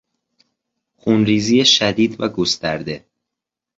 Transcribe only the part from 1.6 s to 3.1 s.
شدید و گسترده